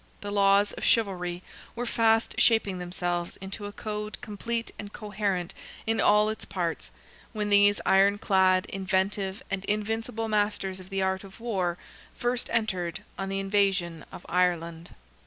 [0.21, 1.43] The laws of chivalry
[1.75, 5.53] were fast shaping themselves into a code complete and coherent
[5.85, 6.89] in all its parts,
[7.33, 11.77] when these iron clad, inventive and invincible masters of the art of war
[12.15, 14.89] first entered on the invasion of Ireland.